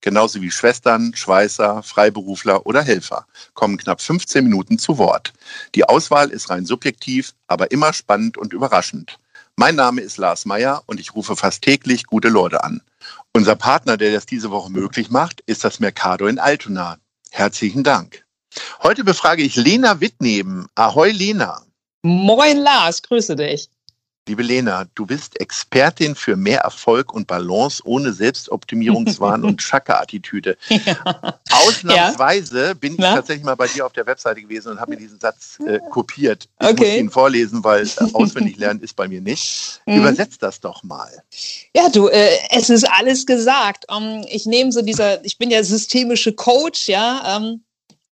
genauso 0.00 0.40
wie 0.40 0.50
Schwestern, 0.50 1.14
Schweißer, 1.14 1.82
Freiberufler 1.82 2.66
oder 2.66 2.82
Helfer, 2.82 3.26
kommen 3.54 3.76
knapp 3.76 4.00
15 4.00 4.44
Minuten 4.44 4.78
zu 4.78 4.98
Wort. 4.98 5.32
Die 5.74 5.84
Auswahl 5.84 6.30
ist 6.30 6.50
rein 6.50 6.66
subjektiv, 6.66 7.34
aber 7.46 7.70
immer 7.70 7.92
spannend 7.92 8.36
und 8.38 8.52
überraschend. 8.52 9.18
Mein 9.56 9.74
Name 9.74 10.00
ist 10.02 10.18
Lars 10.18 10.44
Meyer 10.44 10.82
und 10.86 11.00
ich 11.00 11.14
rufe 11.14 11.34
fast 11.34 11.62
täglich 11.62 12.04
gute 12.04 12.28
Leute 12.28 12.62
an. 12.62 12.80
Unser 13.32 13.56
Partner, 13.56 13.96
der 13.96 14.12
das 14.12 14.26
diese 14.26 14.50
Woche 14.50 14.70
möglich 14.70 15.10
macht, 15.10 15.40
ist 15.46 15.64
das 15.64 15.80
Mercado 15.80 16.26
in 16.26 16.38
Altona. 16.38 16.98
Herzlichen 17.30 17.82
Dank. 17.82 18.24
Heute 18.82 19.04
befrage 19.04 19.42
ich 19.42 19.56
Lena 19.56 20.00
Wittneben. 20.00 20.66
Ahoi, 20.74 21.10
Lena. 21.10 21.62
Moin, 22.02 22.58
Lars, 22.58 23.02
grüße 23.02 23.36
dich. 23.36 23.68
Liebe 24.28 24.42
Lena, 24.42 24.84
du 24.94 25.06
bist 25.06 25.40
Expertin 25.40 26.14
für 26.14 26.36
mehr 26.36 26.60
Erfolg 26.60 27.14
und 27.14 27.26
Balance 27.26 27.82
ohne 27.86 28.12
Selbstoptimierungswahn 28.12 29.42
und 29.46 29.62
Schacke-Attitüde. 29.62 30.58
Ja. 30.68 31.40
Ausnahmsweise 31.50 32.66
ja. 32.66 32.74
bin 32.74 32.92
ich 32.92 32.98
Na? 32.98 33.14
tatsächlich 33.14 33.46
mal 33.46 33.54
bei 33.54 33.68
dir 33.68 33.86
auf 33.86 33.94
der 33.94 34.06
Webseite 34.06 34.42
gewesen 34.42 34.72
und 34.72 34.80
habe 34.80 34.90
mir 34.90 34.96
diesen 34.98 35.18
Satz 35.18 35.58
äh, 35.66 35.78
kopiert. 35.90 36.46
Ich 36.60 36.68
okay. 36.68 36.90
muss 36.90 37.00
ihn 37.00 37.10
vorlesen, 37.10 37.64
weil 37.64 37.86
äh, 37.86 37.88
auswendig 38.12 38.58
lernen 38.58 38.80
ist 38.80 38.96
bei 38.96 39.08
mir 39.08 39.22
nicht. 39.22 39.80
Mhm. 39.86 40.00
Übersetzt 40.00 40.42
das 40.42 40.60
doch 40.60 40.82
mal. 40.82 41.10
Ja, 41.74 41.88
du, 41.88 42.08
äh, 42.08 42.36
es 42.50 42.68
ist 42.68 42.84
alles 42.84 43.24
gesagt. 43.24 43.86
Um, 43.90 44.02
ähm, 44.02 44.26
ich 44.28 44.44
nehme 44.44 44.72
so 44.72 44.82
dieser, 44.82 45.24
ich 45.24 45.38
bin 45.38 45.50
ja 45.50 45.64
systemische 45.64 46.34
Coach, 46.34 46.86
ja. 46.86 47.38
Um, 47.38 47.62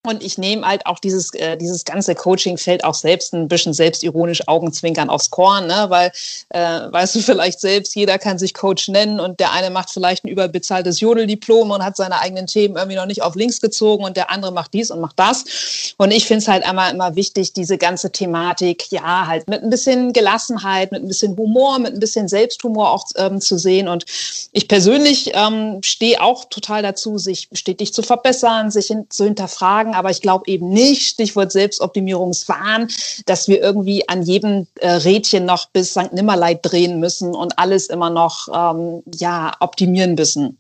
und 0.06 0.22
ich 0.22 0.36
nehme 0.36 0.66
halt 0.66 0.84
auch 0.86 0.98
dieses, 0.98 1.33
äh, 1.34 1.56
dieses 1.56 1.84
ganze 1.84 2.14
Coaching-Feld 2.14 2.84
auch 2.84 2.94
selbst 2.94 3.33
ein 3.33 3.48
bisschen 3.48 3.72
selbstironisch 3.72 4.46
Augenzwinkern 4.46 5.08
aufs 5.08 5.30
Korn, 5.30 5.66
ne? 5.66 5.86
weil, 5.88 6.12
äh, 6.50 6.92
weißt 6.92 7.14
du 7.14 7.20
vielleicht 7.20 7.61
selbst, 7.61 7.94
jeder 7.96 8.19
kann 8.19 8.38
sich 8.38 8.52
Coach 8.52 8.88
nennen 8.88 9.19
und 9.19 9.41
der 9.41 9.52
eine 9.52 9.70
macht 9.70 9.91
vielleicht 9.91 10.24
ein 10.24 10.28
überbezahltes 10.28 11.00
Jodeldiplom 11.00 11.70
und 11.70 11.83
hat 11.83 11.96
seine 11.96 12.20
eigenen 12.20 12.46
Themen 12.46 12.77
irgendwie 12.77 12.96
noch 12.96 13.06
nicht 13.06 13.22
auf 13.22 13.34
links 13.34 13.61
gezogen 13.61 14.05
und 14.05 14.16
der 14.16 14.30
andere 14.30 14.52
macht 14.52 14.74
dies 14.74 14.91
und 14.91 15.00
macht 15.00 15.19
das. 15.19 15.94
Und 15.96 16.11
ich 16.11 16.27
finde 16.27 16.42
es 16.42 16.48
halt 16.48 16.64
einmal 16.64 16.92
immer 16.92 17.16
wichtig, 17.16 17.55
diese 17.55 17.78
ganze 17.78 18.12
Thematik, 18.12 18.92
ja, 18.92 19.27
halt 19.27 19.48
mit 19.48 19.62
ein 19.62 19.70
bisschen 19.70 20.12
Gelassenheit, 20.12 20.92
mit 20.92 21.02
ein 21.02 21.08
bisschen 21.08 21.36
Humor, 21.36 21.78
mit 21.78 21.94
ein 21.94 22.00
bisschen 22.00 22.28
Selbsthumor 22.28 22.91
auch 22.91 23.06
ähm, 23.16 23.41
zu 23.41 23.56
sehen. 23.56 23.89
Und 23.89 24.05
ich 24.52 24.68
persönlich 24.68 25.30
ähm, 25.33 25.80
stehe 25.83 26.20
auch 26.20 26.44
total 26.44 26.83
dazu, 26.83 27.16
sich 27.16 27.48
stetig 27.52 27.94
zu 27.94 28.02
verbessern, 28.02 28.70
sich 28.70 28.89
hin, 28.89 29.06
zu 29.08 29.24
hinterfragen 29.24 29.93
aber 29.94 30.10
ich 30.10 30.20
glaube 30.20 30.44
eben 30.46 30.68
nicht, 30.68 31.02
Stichwort 31.02 31.52
Selbstoptimierungswahn, 31.52 32.88
dass 33.26 33.48
wir 33.48 33.60
irgendwie 33.60 34.08
an 34.08 34.22
jedem 34.22 34.66
äh, 34.80 34.90
Rädchen 34.90 35.44
noch 35.44 35.70
bis 35.70 35.90
St. 35.90 36.12
Nimmerleid 36.12 36.60
drehen 36.62 37.00
müssen 37.00 37.34
und 37.34 37.58
alles 37.58 37.86
immer 37.86 38.10
noch 38.10 38.48
ähm, 38.52 39.02
ja, 39.14 39.52
optimieren 39.60 40.14
müssen. 40.14 40.58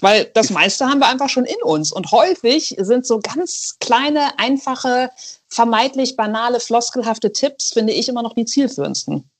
Weil 0.00 0.24
das 0.34 0.50
meiste 0.50 0.86
haben 0.86 0.98
wir 0.98 1.08
einfach 1.08 1.28
schon 1.28 1.44
in 1.44 1.62
uns. 1.62 1.92
Und 1.92 2.10
häufig 2.10 2.74
sind 2.78 3.06
so 3.06 3.20
ganz 3.20 3.76
kleine, 3.78 4.38
einfache, 4.38 5.10
vermeintlich 5.48 6.16
banale, 6.16 6.60
floskelhafte 6.60 7.32
Tipps, 7.32 7.72
finde 7.72 7.92
ich, 7.92 8.08
immer 8.08 8.22
noch 8.22 8.34
die 8.34 8.44
zielführendsten. 8.44 9.30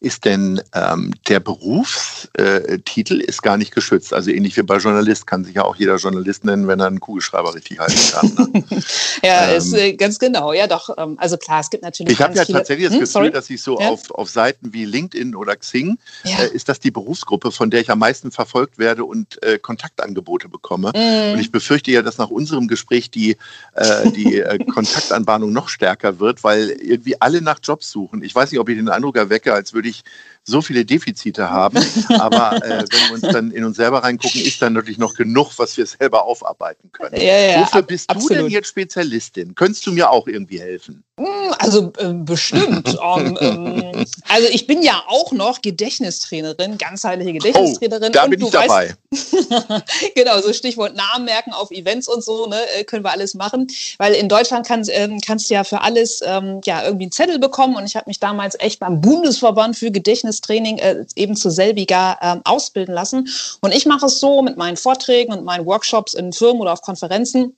Ist 0.00 0.24
denn 0.24 0.60
ähm, 0.74 1.12
der 1.28 1.40
Berufstitel 1.40 3.20
äh, 3.20 3.24
ist 3.24 3.42
gar 3.42 3.56
nicht 3.56 3.74
geschützt? 3.74 4.12
Also 4.12 4.30
ähnlich 4.30 4.56
wie 4.56 4.62
bei 4.62 4.76
Journalist 4.78 5.26
kann 5.26 5.44
sich 5.44 5.54
ja 5.54 5.64
auch 5.64 5.76
jeder 5.76 5.96
Journalist 5.96 6.44
nennen, 6.44 6.68
wenn 6.68 6.80
er 6.80 6.86
einen 6.86 7.00
Kugelschreiber 7.00 7.54
richtig 7.54 7.78
halten 7.78 8.12
kann. 8.12 8.52
Ne? 8.52 8.64
ja, 9.24 9.50
ähm, 9.50 9.56
ist 9.56 9.72
äh, 9.74 9.94
ganz 9.94 10.18
genau. 10.18 10.52
Ja, 10.52 10.66
doch. 10.66 10.90
Ähm, 10.96 11.16
also 11.18 11.36
klar, 11.36 11.60
es 11.60 11.70
gibt 11.70 11.82
natürlich. 11.82 12.12
Ich 12.12 12.20
habe 12.20 12.34
ja 12.34 12.44
viele, 12.44 12.58
tatsächlich 12.58 12.86
das 12.86 12.94
hm, 12.94 13.00
Gefühl, 13.00 13.12
sorry? 13.12 13.30
dass 13.30 13.50
ich 13.50 13.62
so 13.62 13.80
ja? 13.80 13.88
auf, 13.88 14.10
auf 14.10 14.30
Seiten 14.30 14.72
wie 14.72 14.84
LinkedIn 14.84 15.34
oder 15.34 15.56
Xing 15.56 15.98
ja. 16.24 16.38
äh, 16.38 16.48
ist 16.48 16.68
das 16.68 16.78
die 16.78 16.90
Berufsgruppe, 16.90 17.50
von 17.50 17.70
der 17.70 17.80
ich 17.80 17.90
am 17.90 17.98
meisten 17.98 18.30
verfolgt 18.30 18.78
werde 18.78 19.04
und 19.04 19.42
äh, 19.42 19.58
Kontaktangebote 19.58 20.48
bekomme. 20.48 20.92
Mm. 20.94 21.34
Und 21.34 21.40
ich 21.40 21.50
befürchte 21.50 21.90
ja, 21.90 22.02
dass 22.02 22.18
nach 22.18 22.30
unserem 22.30 22.68
Gespräch 22.68 23.10
die, 23.10 23.36
äh, 23.74 24.10
die 24.10 24.40
äh, 24.40 24.58
Kontaktanbahnung 24.72 25.52
noch 25.52 25.68
stärker 25.68 26.20
wird, 26.20 26.44
weil 26.44 26.70
irgendwie 26.70 27.20
alle 27.20 27.42
nach 27.42 27.58
Jobs 27.62 27.90
suchen. 27.90 28.22
Ich 28.22 28.34
weiß 28.34 28.50
nicht, 28.50 28.60
ob 28.60 28.68
ich 28.68 28.76
den 28.76 28.88
Eindruck 28.88 29.16
erwecke, 29.16 29.52
als 29.56 29.72
würde 29.74 29.88
ich 29.88 30.02
so 30.46 30.62
viele 30.62 30.84
Defizite 30.84 31.50
haben. 31.50 31.78
Aber 32.18 32.56
äh, 32.64 32.84
wenn 32.88 33.08
wir 33.08 33.12
uns 33.12 33.22
dann 33.22 33.50
in 33.50 33.64
uns 33.64 33.76
selber 33.76 34.02
reingucken, 34.04 34.40
ist 34.40 34.62
dann 34.62 34.72
natürlich 34.72 34.98
noch 34.98 35.14
genug, 35.14 35.52
was 35.56 35.76
wir 35.76 35.86
selber 35.86 36.24
aufarbeiten 36.24 36.90
können. 36.92 37.20
Ja, 37.20 37.38
ja, 37.38 37.60
Wofür 37.60 37.82
bist 37.82 38.08
absolut. 38.08 38.30
du 38.30 38.34
denn 38.42 38.50
jetzt 38.50 38.68
Spezialistin? 38.68 39.54
Könntest 39.54 39.86
du 39.86 39.92
mir 39.92 40.10
auch 40.10 40.26
irgendwie 40.28 40.60
helfen? 40.60 41.02
Hm, 41.18 41.54
also 41.58 41.92
äh, 41.98 42.12
bestimmt. 42.12 42.98
um, 42.98 43.38
ähm, 43.40 44.06
also 44.28 44.48
ich 44.50 44.66
bin 44.66 44.82
ja 44.82 45.02
auch 45.08 45.32
noch 45.32 45.62
Gedächtnistrainerin, 45.62 46.76
ganzheitliche 46.76 47.32
Gedächtnistrainerin. 47.32 48.10
Oh, 48.10 48.12
da 48.12 48.26
bin 48.26 48.40
ich 48.40 48.50
dabei. 48.50 48.94
Weißt, 49.10 50.14
genau, 50.14 50.40
so 50.42 50.52
Stichwort 50.52 50.94
Namen 50.94 51.24
merken 51.24 51.52
auf 51.52 51.70
Events 51.70 52.06
und 52.06 52.22
so, 52.22 52.46
ne, 52.46 52.60
äh, 52.76 52.84
können 52.84 53.02
wir 53.02 53.12
alles 53.12 53.34
machen. 53.34 53.66
Weil 53.96 54.12
in 54.12 54.28
Deutschland 54.28 54.66
kann, 54.66 54.84
ähm, 54.90 55.20
kannst 55.24 55.48
du 55.48 55.54
ja 55.54 55.64
für 55.64 55.80
alles 55.80 56.20
ähm, 56.24 56.60
ja, 56.64 56.84
irgendwie 56.84 57.04
einen 57.04 57.12
Zettel 57.12 57.38
bekommen 57.38 57.76
und 57.76 57.86
ich 57.86 57.96
habe 57.96 58.08
mich 58.08 58.20
damals 58.20 58.54
echt 58.60 58.78
beim 58.78 59.00
Bundesverband 59.00 59.76
für 59.76 59.90
Gedächtnis 59.90 60.35
Training 60.40 60.78
äh, 60.78 61.04
eben 61.16 61.36
zu 61.36 61.50
selbiger 61.50 62.18
äh, 62.20 62.36
ausbilden 62.44 62.94
lassen. 62.94 63.28
Und 63.60 63.74
ich 63.74 63.86
mache 63.86 64.06
es 64.06 64.20
so 64.20 64.42
mit 64.42 64.56
meinen 64.56 64.76
Vorträgen 64.76 65.32
und 65.32 65.44
meinen 65.44 65.66
Workshops 65.66 66.14
in 66.14 66.32
Firmen 66.32 66.62
oder 66.62 66.72
auf 66.72 66.82
Konferenzen 66.82 67.56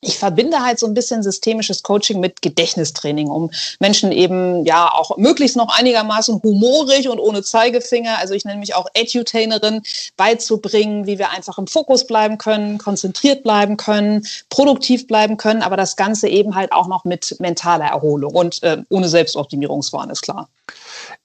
ich 0.00 0.16
verbinde 0.16 0.60
halt 0.60 0.78
so 0.78 0.86
ein 0.86 0.94
bisschen 0.94 1.24
systemisches 1.24 1.82
Coaching 1.82 2.20
mit 2.20 2.40
Gedächtnistraining, 2.40 3.28
um 3.28 3.50
Menschen 3.80 4.12
eben 4.12 4.64
ja 4.64 4.92
auch 4.92 5.16
möglichst 5.16 5.56
noch 5.56 5.76
einigermaßen 5.76 6.40
humorig 6.42 7.08
und 7.08 7.18
ohne 7.18 7.42
Zeigefinger, 7.42 8.18
also 8.18 8.34
ich 8.34 8.44
nenne 8.44 8.60
mich 8.60 8.76
auch 8.76 8.86
Edutainerin, 8.94 9.82
beizubringen, 10.16 11.06
wie 11.06 11.18
wir 11.18 11.30
einfach 11.30 11.58
im 11.58 11.66
Fokus 11.66 12.06
bleiben 12.06 12.38
können, 12.38 12.78
konzentriert 12.78 13.42
bleiben 13.42 13.76
können, 13.76 14.24
produktiv 14.50 15.08
bleiben 15.08 15.36
können, 15.36 15.62
aber 15.62 15.76
das 15.76 15.96
Ganze 15.96 16.28
eben 16.28 16.54
halt 16.54 16.72
auch 16.72 16.86
noch 16.86 17.04
mit 17.04 17.34
mentaler 17.40 17.86
Erholung 17.86 18.34
und 18.34 18.62
äh, 18.62 18.78
ohne 18.90 19.08
Selbstoptimierungswahn, 19.08 20.10
ist 20.10 20.22
klar 20.22 20.48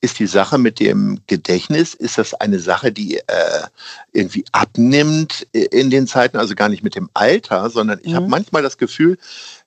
ist 0.03 0.19
die 0.19 0.27
Sache 0.27 0.57
mit 0.57 0.81
dem 0.81 1.21
Gedächtnis, 1.27 1.93
ist 1.93 2.17
das 2.17 2.33
eine 2.33 2.59
Sache, 2.59 2.91
die 2.91 3.19
äh, 3.19 3.61
irgendwie 4.11 4.43
abnimmt 4.51 5.47
in 5.53 5.89
den 5.89 6.07
Zeiten, 6.07 6.35
also 6.35 6.55
gar 6.55 6.67
nicht 6.67 6.83
mit 6.83 6.95
dem 6.95 7.09
Alter, 7.13 7.69
sondern 7.69 7.99
ich 8.03 8.11
mhm. 8.11 8.15
habe 8.17 8.27
manchmal 8.27 8.61
das 8.61 8.77
Gefühl, 8.77 9.17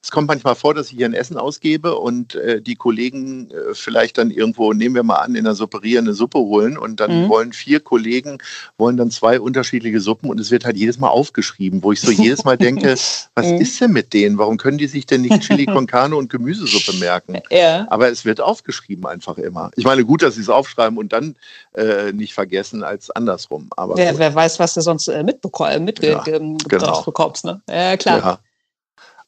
es 0.06 0.12
kommt 0.12 0.28
manchmal 0.28 0.54
vor, 0.54 0.72
dass 0.72 0.92
ich 0.92 0.98
hier 0.98 1.06
ein 1.06 1.14
Essen 1.14 1.36
ausgebe 1.36 1.96
und 1.96 2.36
äh, 2.36 2.62
die 2.62 2.76
Kollegen 2.76 3.50
äh, 3.50 3.74
vielleicht 3.74 4.18
dann 4.18 4.30
irgendwo, 4.30 4.72
nehmen 4.72 4.94
wir 4.94 5.02
mal 5.02 5.16
an, 5.16 5.34
in 5.34 5.42
der 5.42 5.56
Supperia 5.56 5.98
eine 5.98 6.14
Suppe 6.14 6.38
holen 6.38 6.78
und 6.78 7.00
dann 7.00 7.24
mhm. 7.24 7.28
wollen 7.28 7.52
vier 7.52 7.80
Kollegen, 7.80 8.38
wollen 8.78 8.96
dann 8.96 9.10
zwei 9.10 9.40
unterschiedliche 9.40 9.98
Suppen 9.98 10.30
und 10.30 10.38
es 10.38 10.52
wird 10.52 10.64
halt 10.64 10.76
jedes 10.76 11.00
Mal 11.00 11.08
aufgeschrieben, 11.08 11.82
wo 11.82 11.90
ich 11.90 12.00
so 12.00 12.12
jedes 12.12 12.44
Mal 12.44 12.56
denke, 12.56 12.90
was 13.34 13.46
mhm. 13.46 13.60
ist 13.60 13.80
denn 13.80 13.90
mit 13.90 14.14
denen? 14.14 14.38
Warum 14.38 14.58
können 14.58 14.78
die 14.78 14.86
sich 14.86 15.06
denn 15.06 15.22
nicht 15.22 15.40
Chili 15.40 15.66
con 15.74 15.88
Carne 15.88 16.14
und 16.14 16.30
Gemüsesuppe 16.30 16.96
merken? 16.98 17.40
Ja. 17.50 17.88
Aber 17.90 18.08
es 18.08 18.24
wird 18.24 18.40
aufgeschrieben 18.40 19.06
einfach 19.06 19.38
immer. 19.38 19.72
Ich 19.74 19.84
meine, 19.84 20.04
gut, 20.04 20.22
dass 20.22 20.36
sie 20.36 20.42
es 20.42 20.48
aufschreiben 20.48 20.98
und 20.98 21.12
dann 21.12 21.34
äh, 21.72 22.12
nicht 22.12 22.32
vergessen 22.32 22.84
als 22.84 23.10
andersrum. 23.10 23.70
Aber 23.76 23.96
wer, 23.96 24.16
wer 24.16 24.32
weiß, 24.32 24.60
was 24.60 24.74
du 24.74 24.82
sonst 24.82 25.08
äh, 25.08 25.24
mitbekommst, 25.24 25.80
mitge 25.80 26.10
ja, 26.10 26.22
genau. 26.22 27.02
bekommst. 27.02 27.44
Ne? 27.44 27.60
Ja, 27.68 27.96
klar. 27.96 28.18
Ja. 28.18 28.38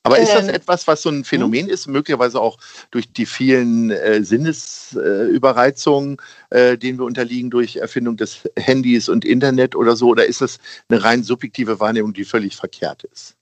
Aber 0.05 0.19
ist 0.19 0.33
das 0.33 0.49
etwas, 0.49 0.87
was 0.87 1.03
so 1.03 1.11
ein 1.11 1.25
Phänomen 1.25 1.67
hm? 1.67 1.73
ist, 1.73 1.87
möglicherweise 1.87 2.41
auch 2.41 2.59
durch 2.91 3.13
die 3.13 3.27
vielen 3.27 3.91
äh, 3.91 4.23
Sinnesüberreizungen, 4.23 6.19
äh, 6.51 6.73
äh, 6.73 6.79
denen 6.79 6.99
wir 6.99 7.05
unterliegen, 7.05 7.51
durch 7.51 7.77
Erfindung 7.77 8.17
des 8.17 8.49
Handys 8.57 9.09
und 9.09 9.25
Internet 9.25 9.75
oder 9.75 9.97
so? 9.97 10.09
Oder 10.09 10.27
ist 10.27 10.41
das 10.41 10.59
eine 10.89 11.03
rein 11.03 11.23
subjektive 11.23 11.81
Wahrnehmung, 11.81 12.13
die 12.15 12.25
völlig 12.25 12.57
verkehrt 12.57 13.05
ist? 13.05 13.38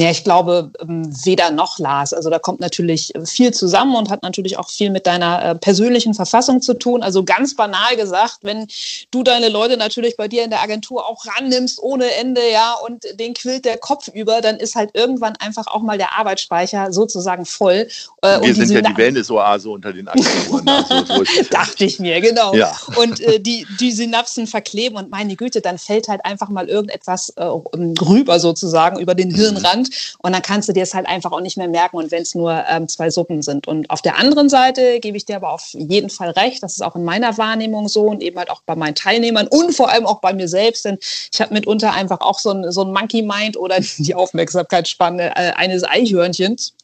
Ja, 0.00 0.10
ich 0.10 0.24
glaube 0.24 0.70
ähm, 0.80 1.10
weder 1.24 1.50
noch, 1.50 1.78
Lars. 1.78 2.12
Also 2.12 2.30
da 2.30 2.38
kommt 2.38 2.60
natürlich 2.60 3.12
viel 3.24 3.52
zusammen 3.52 3.94
und 3.94 4.10
hat 4.10 4.22
natürlich 4.22 4.58
auch 4.58 4.68
viel 4.68 4.90
mit 4.90 5.06
deiner 5.06 5.44
äh, 5.44 5.54
persönlichen 5.54 6.14
Verfassung 6.14 6.60
zu 6.60 6.74
tun. 6.74 7.02
Also 7.02 7.24
ganz 7.24 7.54
banal 7.54 7.96
gesagt, 7.96 8.38
wenn 8.42 8.66
du 9.10 9.22
deine 9.22 9.48
Leute 9.48 9.76
natürlich 9.76 10.16
bei 10.16 10.26
dir 10.28 10.44
in 10.44 10.50
der 10.50 10.62
Agentur 10.62 11.06
auch 11.06 11.24
rannimmst 11.26 11.80
ohne 11.80 12.12
Ende, 12.14 12.40
ja, 12.52 12.74
und 12.84 13.04
den 13.18 13.34
quillt 13.34 13.64
der 13.64 13.78
Kopf 13.78 14.08
über, 14.08 14.40
dann 14.40 14.56
ist 14.56 14.74
halt 14.74 14.90
irgendwann 14.94 15.34
einfach 15.36 15.66
auch 15.66 15.82
mal 15.82 15.98
der 15.98 16.18
Arbeitsspeicher 16.18 16.92
sozusagen 16.92 17.44
voll. 17.44 17.88
Äh, 18.22 18.40
Wir 18.40 18.54
sind 18.54 18.70
ja 18.70 18.80
die 18.80 18.96
Wellness-Oase 18.96 19.70
unter 19.70 19.92
den 19.92 20.08
Agenturen. 20.08 20.68
also, 20.88 21.22
Dachte 21.50 21.84
ich 21.84 22.00
mir, 22.00 22.20
genau. 22.20 22.54
Ja. 22.54 22.76
Und 22.96 23.20
äh, 23.20 23.38
die, 23.38 23.66
die 23.80 23.92
Synapsen 23.92 24.46
verkleben 24.46 24.96
und 24.96 25.10
meine 25.10 25.36
Güte, 25.36 25.60
dann 25.60 25.78
fällt 25.78 26.08
halt 26.08 26.24
einfach 26.24 26.48
mal 26.48 26.68
irgendetwas 26.68 27.30
äh, 27.36 27.44
rüber 27.44 28.40
sozusagen 28.40 28.98
über 28.98 29.14
den 29.14 29.32
Hirnrand 29.32 29.83
Hand 29.84 30.16
und 30.18 30.32
dann 30.32 30.42
kannst 30.42 30.68
du 30.68 30.72
dir 30.72 30.82
es 30.82 30.94
halt 30.94 31.06
einfach 31.06 31.32
auch 31.32 31.40
nicht 31.40 31.56
mehr 31.56 31.68
merken 31.68 31.96
und 31.96 32.10
wenn 32.10 32.22
es 32.22 32.34
nur 32.34 32.64
ähm, 32.68 32.88
zwei 32.88 33.10
Suppen 33.10 33.42
sind. 33.42 33.66
Und 33.66 33.90
auf 33.90 34.02
der 34.02 34.18
anderen 34.18 34.48
Seite 34.48 35.00
gebe 35.00 35.16
ich 35.16 35.24
dir 35.24 35.36
aber 35.36 35.52
auf 35.52 35.68
jeden 35.72 36.10
Fall 36.10 36.30
recht, 36.30 36.62
das 36.62 36.74
ist 36.74 36.82
auch 36.82 36.96
in 36.96 37.04
meiner 37.04 37.36
Wahrnehmung 37.38 37.88
so 37.88 38.02
und 38.02 38.22
eben 38.22 38.38
halt 38.38 38.50
auch 38.50 38.62
bei 38.66 38.74
meinen 38.74 38.94
Teilnehmern 38.94 39.46
und 39.48 39.74
vor 39.74 39.90
allem 39.90 40.06
auch 40.06 40.20
bei 40.20 40.32
mir 40.32 40.48
selbst, 40.48 40.84
denn 40.84 40.98
ich 41.32 41.40
habe 41.40 41.54
mitunter 41.54 41.92
einfach 41.92 42.20
auch 42.20 42.38
so 42.38 42.50
ein, 42.50 42.70
so 42.70 42.82
ein 42.82 42.92
Monkey 42.92 43.22
Mind 43.22 43.56
oder 43.56 43.78
die 43.98 44.14
Aufmerksamkeitsspanne 44.14 45.36
äh, 45.36 45.52
eines 45.52 45.84
Eichhörnchens 45.84 46.74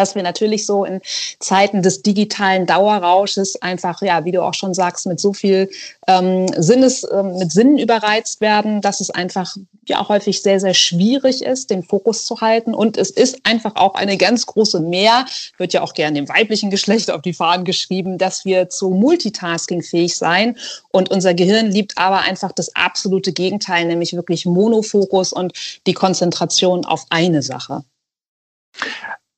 dass 0.00 0.14
wir 0.14 0.22
natürlich 0.22 0.64
so 0.64 0.84
in 0.84 1.00
Zeiten 1.38 1.82
des 1.82 2.02
digitalen 2.02 2.66
Dauerrausches 2.66 3.60
einfach, 3.60 4.00
ja, 4.02 4.24
wie 4.24 4.32
du 4.32 4.42
auch 4.42 4.54
schon 4.54 4.72
sagst, 4.72 5.06
mit 5.06 5.20
so 5.20 5.32
viel 5.34 5.68
ähm, 6.08 6.46
Sinnes, 6.56 7.06
ähm, 7.12 7.36
mit 7.36 7.52
Sinnen 7.52 7.78
überreizt 7.78 8.40
werden, 8.40 8.80
dass 8.80 9.00
es 9.00 9.10
einfach 9.10 9.56
ja 9.86 10.08
häufig 10.08 10.40
sehr, 10.42 10.58
sehr 10.58 10.72
schwierig 10.72 11.42
ist, 11.42 11.70
den 11.70 11.82
Fokus 11.82 12.24
zu 12.24 12.40
halten. 12.40 12.74
Und 12.74 12.96
es 12.96 13.10
ist 13.10 13.40
einfach 13.44 13.76
auch 13.76 13.94
eine 13.94 14.16
ganz 14.16 14.46
große 14.46 14.80
Mehr, 14.80 15.26
wird 15.58 15.74
ja 15.74 15.82
auch 15.82 15.92
gerne 15.92 16.14
dem 16.14 16.28
weiblichen 16.28 16.70
Geschlecht 16.70 17.10
auf 17.10 17.20
die 17.20 17.34
Fahnen 17.34 17.64
geschrieben, 17.64 18.16
dass 18.16 18.46
wir 18.46 18.70
zu 18.70 18.90
Multitasking 18.90 19.82
fähig 19.82 20.16
sein. 20.16 20.56
Und 20.92 21.10
unser 21.10 21.34
Gehirn 21.34 21.66
liebt 21.66 21.98
aber 21.98 22.20
einfach 22.20 22.52
das 22.52 22.74
absolute 22.74 23.32
Gegenteil, 23.32 23.84
nämlich 23.84 24.14
wirklich 24.14 24.46
Monofokus 24.46 25.32
und 25.32 25.52
die 25.86 25.94
Konzentration 25.94 26.86
auf 26.86 27.04
eine 27.10 27.42
Sache. 27.42 27.84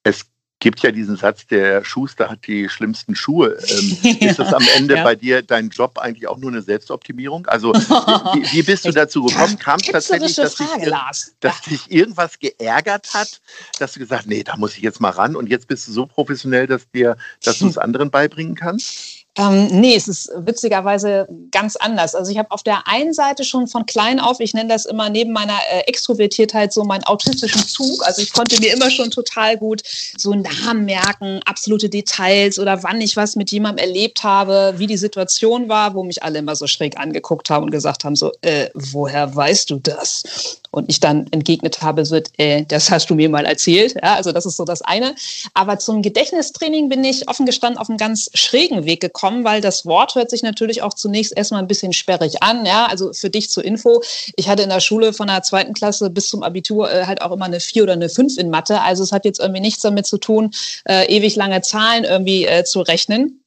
Es 0.04 0.26
gibt 0.62 0.80
ja 0.80 0.92
diesen 0.92 1.16
Satz, 1.16 1.44
der 1.48 1.84
Schuster 1.84 2.30
hat 2.30 2.46
die 2.46 2.68
schlimmsten 2.68 3.16
Schuhe. 3.16 3.58
Ähm, 3.68 3.98
ja. 4.20 4.30
Ist 4.30 4.38
das 4.38 4.54
am 4.54 4.62
Ende 4.76 4.94
ja. 4.96 5.02
bei 5.02 5.16
dir 5.16 5.42
dein 5.42 5.70
Job 5.70 5.98
eigentlich 5.98 6.28
auch 6.28 6.38
nur 6.38 6.52
eine 6.52 6.62
Selbstoptimierung? 6.62 7.48
Also 7.48 7.72
wie, 7.72 8.52
wie 8.52 8.62
bist 8.62 8.84
du 8.84 8.92
dazu 8.92 9.24
gekommen? 9.24 9.58
Kam 9.58 9.80
es 9.80 9.90
tatsächlich, 9.90 10.36
dass, 10.36 10.54
Frage, 10.54 10.84
dich, 10.84 10.94
dass 11.40 11.60
dich 11.62 11.90
irgendwas 11.90 12.38
geärgert 12.38 13.12
hat, 13.12 13.40
dass 13.80 13.94
du 13.94 13.98
gesagt, 13.98 14.28
nee, 14.28 14.44
da 14.44 14.56
muss 14.56 14.76
ich 14.76 14.84
jetzt 14.84 15.00
mal 15.00 15.10
ran 15.10 15.34
und 15.34 15.48
jetzt 15.48 15.66
bist 15.66 15.88
du 15.88 15.92
so 15.92 16.06
professionell, 16.06 16.68
dass 16.68 16.88
dir, 16.92 17.16
dass 17.42 17.58
du 17.58 17.66
es 17.66 17.76
anderen 17.82 18.12
beibringen 18.12 18.54
kannst? 18.54 19.21
Ähm, 19.38 19.68
nee, 19.80 19.94
es 19.96 20.08
ist 20.08 20.30
witzigerweise 20.36 21.26
ganz 21.50 21.76
anders. 21.76 22.14
Also 22.14 22.30
ich 22.30 22.36
habe 22.36 22.50
auf 22.50 22.62
der 22.62 22.86
einen 22.86 23.14
Seite 23.14 23.44
schon 23.44 23.66
von 23.66 23.86
klein 23.86 24.20
auf, 24.20 24.40
ich 24.40 24.52
nenne 24.52 24.68
das 24.68 24.84
immer 24.84 25.08
neben 25.08 25.32
meiner 25.32 25.58
äh, 25.70 25.80
Extrovertiertheit 25.86 26.70
so 26.70 26.84
meinen 26.84 27.04
autistischen 27.04 27.66
Zug. 27.66 28.06
Also 28.06 28.20
ich 28.20 28.34
konnte 28.34 28.60
mir 28.60 28.74
immer 28.74 28.90
schon 28.90 29.10
total 29.10 29.56
gut 29.56 29.82
so 30.18 30.34
Namen 30.34 30.84
merken, 30.84 31.40
absolute 31.46 31.88
Details 31.88 32.58
oder 32.58 32.82
wann 32.82 33.00
ich 33.00 33.16
was 33.16 33.34
mit 33.34 33.50
jemandem 33.50 33.86
erlebt 33.86 34.22
habe, 34.22 34.74
wie 34.76 34.86
die 34.86 34.98
Situation 34.98 35.66
war, 35.70 35.94
wo 35.94 36.04
mich 36.04 36.22
alle 36.22 36.40
immer 36.40 36.54
so 36.54 36.66
schräg 36.66 36.98
angeguckt 36.98 37.48
haben 37.48 37.64
und 37.64 37.70
gesagt 37.70 38.04
haben, 38.04 38.16
so, 38.16 38.32
äh, 38.42 38.68
woher 38.74 39.34
weißt 39.34 39.70
du 39.70 39.76
das? 39.76 40.58
Und 40.72 40.90
ich 40.90 41.00
dann 41.00 41.26
entgegnet 41.30 41.82
habe, 41.82 42.04
so, 42.04 42.18
äh, 42.36 42.64
das 42.64 42.90
hast 42.90 43.08
du 43.08 43.14
mir 43.14 43.28
mal 43.28 43.44
erzählt. 43.44 43.94
Ja, 43.94 44.14
also 44.14 44.32
das 44.32 44.46
ist 44.46 44.56
so 44.56 44.64
das 44.64 44.82
eine. 44.82 45.14
Aber 45.54 45.78
zum 45.78 46.02
Gedächtnistraining 46.02 46.88
bin 46.88 47.04
ich 47.04 47.28
offen 47.28 47.46
gestanden 47.46 47.78
auf 47.78 47.88
einen 47.88 47.98
ganz 47.98 48.30
schrägen 48.34 48.84
Weg 48.84 49.00
gekommen, 49.00 49.21
weil 49.22 49.60
das 49.60 49.86
Wort 49.86 50.14
hört 50.14 50.30
sich 50.30 50.42
natürlich 50.42 50.82
auch 50.82 50.94
zunächst 50.94 51.36
erstmal 51.36 51.62
ein 51.62 51.68
bisschen 51.68 51.92
sperrig 51.92 52.42
an. 52.42 52.66
Ja, 52.66 52.86
also 52.86 53.12
für 53.12 53.30
dich 53.30 53.50
zur 53.50 53.64
Info. 53.64 54.02
Ich 54.36 54.48
hatte 54.48 54.62
in 54.62 54.68
der 54.68 54.80
Schule 54.80 55.12
von 55.12 55.28
der 55.28 55.42
zweiten 55.42 55.74
Klasse 55.74 56.10
bis 56.10 56.28
zum 56.28 56.42
Abitur 56.42 56.90
äh, 56.90 57.06
halt 57.06 57.22
auch 57.22 57.32
immer 57.32 57.44
eine 57.44 57.60
vier 57.60 57.84
oder 57.84 57.92
eine 57.92 58.08
fünf 58.08 58.38
in 58.38 58.50
Mathe. 58.50 58.80
Also 58.80 59.02
es 59.02 59.12
hat 59.12 59.24
jetzt 59.24 59.40
irgendwie 59.40 59.60
nichts 59.60 59.82
damit 59.82 60.06
zu 60.06 60.18
tun, 60.18 60.50
äh, 60.84 61.06
ewig 61.06 61.36
lange 61.36 61.62
Zahlen 61.62 62.04
irgendwie 62.04 62.46
äh, 62.46 62.64
zu 62.64 62.80
rechnen 62.80 63.41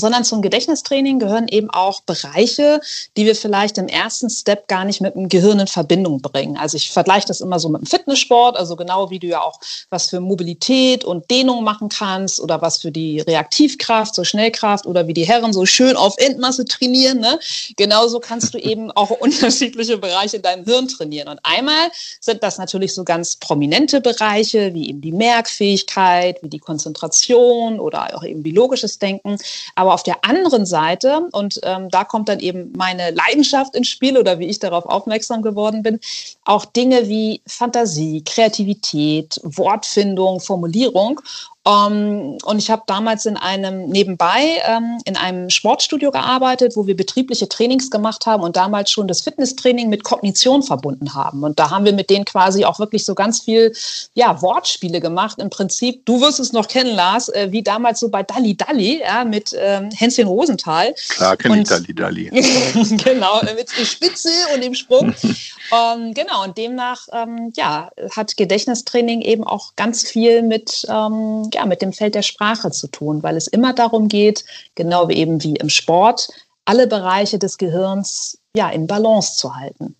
sondern 0.00 0.24
zum 0.24 0.42
Gedächtnistraining 0.42 1.18
gehören 1.18 1.46
eben 1.48 1.70
auch 1.70 2.00
Bereiche, 2.00 2.80
die 3.16 3.26
wir 3.26 3.36
vielleicht 3.36 3.78
im 3.78 3.86
ersten 3.86 4.30
Step 4.30 4.66
gar 4.66 4.84
nicht 4.84 5.00
mit 5.00 5.14
dem 5.14 5.28
Gehirn 5.28 5.60
in 5.60 5.66
Verbindung 5.66 6.20
bringen. 6.22 6.56
Also 6.56 6.76
ich 6.76 6.90
vergleiche 6.90 7.28
das 7.28 7.40
immer 7.40 7.58
so 7.58 7.68
mit 7.68 7.82
dem 7.82 7.86
Fitnesssport, 7.86 8.56
also 8.56 8.76
genau 8.76 9.10
wie 9.10 9.18
du 9.18 9.26
ja 9.26 9.42
auch 9.42 9.60
was 9.90 10.08
für 10.08 10.20
Mobilität 10.20 11.04
und 11.04 11.30
Dehnung 11.30 11.62
machen 11.62 11.88
kannst 11.88 12.40
oder 12.40 12.62
was 12.62 12.78
für 12.78 12.90
die 12.90 13.20
Reaktivkraft, 13.20 14.14
so 14.14 14.24
Schnellkraft 14.24 14.86
oder 14.86 15.06
wie 15.06 15.14
die 15.14 15.26
Herren 15.26 15.52
so 15.52 15.66
schön 15.66 15.96
auf 15.96 16.14
Endmasse 16.18 16.64
trainieren. 16.64 17.20
Ne? 17.20 17.38
Genauso 17.76 18.20
kannst 18.20 18.54
du 18.54 18.58
eben 18.70 18.90
auch 18.92 19.10
unterschiedliche 19.10 19.98
Bereiche 19.98 20.36
in 20.36 20.42
deinem 20.42 20.64
Hirn 20.64 20.88
trainieren. 20.88 21.28
Und 21.28 21.40
einmal 21.42 21.90
sind 22.20 22.42
das 22.42 22.58
natürlich 22.58 22.94
so 22.94 23.04
ganz 23.04 23.36
prominente 23.36 24.00
Bereiche, 24.00 24.72
wie 24.74 24.88
eben 24.88 25.00
die 25.00 25.12
Merkfähigkeit, 25.12 26.42
wie 26.42 26.48
die 26.48 26.58
Konzentration 26.58 27.80
oder 27.80 28.16
auch 28.16 28.24
eben 28.24 28.42
biologisches 28.42 28.98
Denken. 28.98 29.36
Aber 29.80 29.94
auf 29.94 30.02
der 30.02 30.26
anderen 30.26 30.66
Seite, 30.66 31.26
und 31.32 31.58
ähm, 31.62 31.88
da 31.88 32.04
kommt 32.04 32.28
dann 32.28 32.38
eben 32.38 32.70
meine 32.76 33.12
Leidenschaft 33.12 33.74
ins 33.74 33.88
Spiel 33.88 34.18
oder 34.18 34.38
wie 34.38 34.44
ich 34.44 34.58
darauf 34.58 34.84
aufmerksam 34.84 35.40
geworden 35.40 35.82
bin, 35.82 36.00
auch 36.44 36.66
Dinge 36.66 37.08
wie 37.08 37.40
Fantasie, 37.46 38.22
Kreativität, 38.22 39.40
Wortfindung, 39.42 40.40
Formulierung. 40.40 41.22
Um, 41.62 41.92
ähm, 41.92 42.38
und 42.44 42.58
ich 42.58 42.70
habe 42.70 42.82
damals 42.86 43.26
in 43.26 43.36
einem 43.36 43.86
nebenbei 43.88 44.62
ähm, 44.66 44.98
in 45.04 45.14
einem 45.16 45.50
Sportstudio 45.50 46.10
gearbeitet, 46.10 46.74
wo 46.74 46.86
wir 46.86 46.96
betriebliche 46.96 47.50
Trainings 47.50 47.90
gemacht 47.90 48.24
haben 48.24 48.42
und 48.42 48.56
damals 48.56 48.90
schon 48.90 49.06
das 49.06 49.20
Fitnesstraining 49.20 49.90
mit 49.90 50.02
Kognition 50.02 50.62
verbunden 50.62 51.12
haben. 51.12 51.44
Und 51.44 51.58
da 51.58 51.68
haben 51.68 51.84
wir 51.84 51.92
mit 51.92 52.08
denen 52.08 52.24
quasi 52.24 52.64
auch 52.64 52.78
wirklich 52.78 53.04
so 53.04 53.14
ganz 53.14 53.42
viel 53.42 53.74
ja, 54.14 54.40
Wortspiele 54.40 55.00
gemacht. 55.00 55.38
Im 55.38 55.50
Prinzip, 55.50 56.06
du 56.06 56.22
wirst 56.22 56.40
es 56.40 56.54
noch 56.54 56.66
kennen, 56.66 56.96
Lars, 56.96 57.28
äh, 57.28 57.48
wie 57.50 57.62
damals 57.62 58.00
so 58.00 58.08
bei 58.08 58.22
Dalli 58.22 58.56
Dalli 58.56 59.00
ja, 59.00 59.24
mit 59.24 59.54
ähm, 59.58 59.90
Hänschen 59.90 60.28
Rosenthal. 60.28 60.94
Klar 61.10 61.36
kenne 61.36 61.60
ich 61.60 61.68
Dalli 61.68 61.94
Dalli. 61.94 62.24
genau, 63.04 63.42
mit 63.42 63.68
der 63.78 63.84
Spitze 63.84 64.30
und 64.54 64.64
dem 64.64 64.74
Sprung. 64.74 65.14
ähm, 65.72 66.14
genau, 66.14 66.44
und 66.44 66.56
demnach 66.56 67.06
ähm, 67.12 67.52
ja, 67.54 67.90
hat 68.16 68.34
Gedächtnistraining 68.38 69.20
eben 69.20 69.44
auch 69.44 69.76
ganz 69.76 70.08
viel 70.08 70.40
mit 70.42 70.86
ähm, 70.88 71.49
ja, 71.54 71.66
mit 71.66 71.82
dem 71.82 71.92
Feld 71.92 72.14
der 72.14 72.22
Sprache 72.22 72.70
zu 72.70 72.88
tun, 72.88 73.22
weil 73.22 73.36
es 73.36 73.46
immer 73.46 73.72
darum 73.72 74.08
geht, 74.08 74.44
genau 74.74 75.08
wie 75.08 75.16
eben 75.16 75.42
wie 75.42 75.56
im 75.56 75.68
Sport, 75.68 76.28
alle 76.64 76.86
Bereiche 76.86 77.38
des 77.38 77.58
Gehirns 77.58 78.38
ja, 78.54 78.70
in 78.70 78.86
Balance 78.86 79.36
zu 79.36 79.54
halten. 79.56 79.96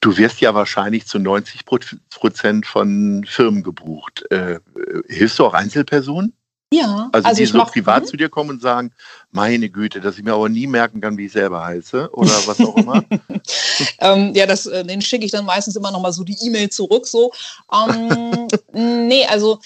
Du 0.00 0.16
wirst 0.16 0.40
ja 0.40 0.54
wahrscheinlich 0.54 1.06
zu 1.06 1.18
90 1.18 1.64
Prozent 1.64 2.66
von 2.66 3.24
Firmen 3.28 3.62
gebucht. 3.62 4.24
Äh, 4.30 4.60
hilfst 5.08 5.38
du 5.38 5.46
auch 5.46 5.54
Einzelpersonen? 5.54 6.32
Ja. 6.72 7.08
Also, 7.12 7.28
also 7.28 7.38
die 7.40 7.46
so 7.46 7.64
privat 7.64 8.06
zu 8.06 8.16
dir 8.16 8.28
kommen 8.28 8.50
und 8.50 8.62
sagen, 8.62 8.92
meine 9.30 9.70
Güte, 9.70 10.00
dass 10.00 10.18
ich 10.18 10.24
mir 10.24 10.34
aber 10.34 10.48
nie 10.48 10.66
merken 10.66 11.00
kann, 11.00 11.16
wie 11.16 11.26
ich 11.26 11.32
selber 11.32 11.64
heiße 11.64 12.10
oder 12.12 12.30
was 12.46 12.60
auch 12.60 12.76
immer. 12.76 13.02
ähm, 14.00 14.34
ja, 14.34 14.46
das, 14.46 14.66
äh, 14.66 14.84
den 14.84 15.00
schicke 15.00 15.24
ich 15.24 15.30
dann 15.30 15.46
meistens 15.46 15.76
immer 15.76 15.90
noch 15.90 16.00
mal 16.00 16.12
so 16.12 16.24
die 16.24 16.36
E-Mail 16.42 16.68
zurück. 16.68 17.06
So, 17.06 17.32
ähm, 17.72 18.48
nee, 19.08 19.26
also 19.26 19.60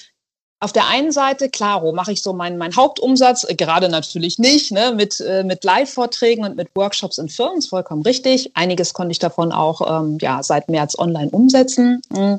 auf 0.60 0.72
der 0.72 0.86
einen 0.86 1.10
Seite, 1.10 1.50
klaro, 1.50 1.92
mache 1.92 2.12
ich 2.12 2.22
so 2.22 2.32
meinen 2.32 2.56
mein 2.56 2.76
Hauptumsatz, 2.76 3.44
äh, 3.48 3.56
gerade 3.56 3.88
natürlich 3.88 4.38
nicht, 4.38 4.70
ne, 4.70 4.92
mit, 4.94 5.20
äh, 5.20 5.42
mit 5.42 5.64
Live-Vorträgen 5.64 6.44
und 6.44 6.54
mit 6.56 6.68
Workshops 6.76 7.18
in 7.18 7.28
Firmen, 7.28 7.58
ist 7.58 7.68
vollkommen 7.68 8.02
richtig. 8.02 8.52
Einiges 8.54 8.94
konnte 8.94 9.10
ich 9.10 9.18
davon 9.18 9.50
auch 9.50 10.02
ähm, 10.02 10.18
ja, 10.20 10.40
seit 10.44 10.68
März 10.68 10.96
online 10.96 11.30
umsetzen. 11.30 12.00
Mhm 12.10 12.38